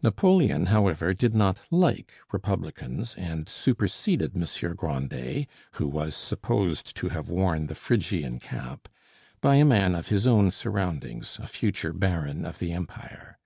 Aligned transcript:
Napoleon, 0.00 0.66
however, 0.66 1.12
did 1.12 1.34
not 1.34 1.58
like 1.68 2.12
republicans, 2.30 3.16
and 3.16 3.48
superseded 3.48 4.36
Monsieur 4.36 4.74
Grandet 4.74 5.48
(who 5.72 5.88
was 5.88 6.14
supposed 6.14 6.94
to 6.96 7.08
have 7.08 7.28
worn 7.28 7.66
the 7.66 7.74
Phrygian 7.74 8.38
cap) 8.38 8.88
by 9.40 9.56
a 9.56 9.64
man 9.64 9.96
of 9.96 10.06
his 10.06 10.24
own 10.24 10.52
surroundings, 10.52 11.36
a 11.42 11.48
future 11.48 11.92
baron 11.92 12.44
of 12.46 12.60
the 12.60 12.70
Empire. 12.70 13.40